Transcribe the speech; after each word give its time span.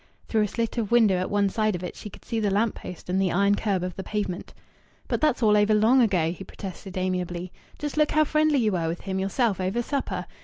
Through 0.27 0.41
a 0.41 0.47
slit 0.47 0.79
of 0.79 0.89
window 0.91 1.15
at 1.17 1.29
one 1.29 1.47
side 1.47 1.75
of 1.75 1.83
it 1.83 1.95
she 1.95 2.09
could 2.09 2.25
see 2.25 2.39
the 2.39 2.49
lamp 2.49 2.73
post 2.73 3.07
and 3.07 3.21
the 3.21 3.31
iron 3.31 3.53
kerb 3.53 3.83
of 3.83 3.95
the 3.95 4.03
pavement. 4.03 4.51
"But 5.07 5.21
that's 5.21 5.43
all 5.43 5.55
over 5.55 5.75
long 5.75 6.01
ago," 6.01 6.31
he 6.31 6.43
protested 6.43 6.97
amiably. 6.97 7.51
"Just 7.77 7.97
look 7.97 8.09
how 8.09 8.23
friendly 8.23 8.57
you 8.57 8.71
were 8.71 8.87
with 8.87 9.01
him 9.01 9.19
yourself 9.19 9.61
over 9.61 9.83
supper! 9.83 10.25